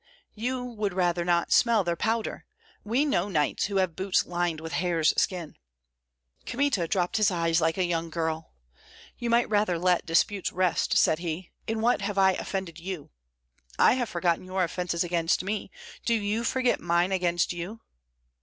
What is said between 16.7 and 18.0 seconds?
mine against you."